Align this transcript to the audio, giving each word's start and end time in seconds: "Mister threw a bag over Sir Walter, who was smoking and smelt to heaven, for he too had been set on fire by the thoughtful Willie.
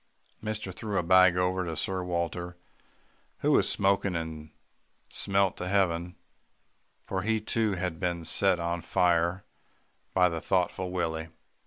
"Mister 0.41 0.71
threw 0.71 0.97
a 0.97 1.03
bag 1.03 1.37
over 1.37 1.75
Sir 1.75 2.03
Walter, 2.03 2.57
who 3.41 3.51
was 3.51 3.69
smoking 3.69 4.15
and 4.15 4.49
smelt 5.09 5.57
to 5.57 5.67
heaven, 5.67 6.15
for 7.05 7.21
he 7.21 7.39
too 7.39 7.73
had 7.73 7.99
been 7.99 8.25
set 8.25 8.59
on 8.59 8.81
fire 8.81 9.43
by 10.15 10.27
the 10.27 10.41
thoughtful 10.41 10.89
Willie. 10.89 11.27